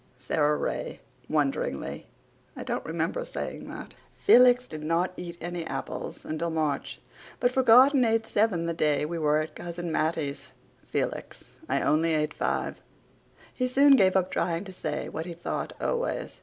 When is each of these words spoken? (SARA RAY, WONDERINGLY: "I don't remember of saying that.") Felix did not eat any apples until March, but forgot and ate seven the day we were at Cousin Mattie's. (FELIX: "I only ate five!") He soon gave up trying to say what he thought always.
(SARA 0.17 0.57
RAY, 0.57 0.99
WONDERINGLY: 1.29 2.07
"I 2.55 2.63
don't 2.63 2.83
remember 2.83 3.19
of 3.19 3.27
saying 3.27 3.69
that.") 3.69 3.93
Felix 4.15 4.65
did 4.65 4.83
not 4.83 5.13
eat 5.15 5.37
any 5.39 5.63
apples 5.67 6.25
until 6.25 6.49
March, 6.49 6.99
but 7.39 7.51
forgot 7.51 7.93
and 7.93 8.03
ate 8.03 8.25
seven 8.25 8.65
the 8.65 8.73
day 8.73 9.05
we 9.05 9.19
were 9.19 9.41
at 9.41 9.53
Cousin 9.53 9.91
Mattie's. 9.91 10.47
(FELIX: 10.83 11.43
"I 11.69 11.83
only 11.83 12.15
ate 12.15 12.33
five!") 12.33 12.81
He 13.53 13.67
soon 13.67 13.95
gave 13.95 14.15
up 14.15 14.31
trying 14.31 14.63
to 14.63 14.71
say 14.73 15.07
what 15.07 15.27
he 15.27 15.33
thought 15.35 15.73
always. 15.79 16.39